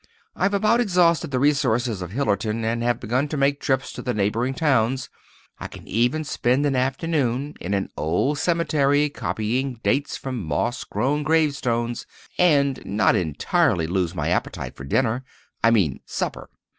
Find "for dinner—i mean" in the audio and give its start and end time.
14.75-15.99